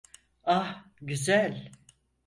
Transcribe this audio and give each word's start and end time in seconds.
Ah, 0.45 0.85
güzel. 1.01 1.71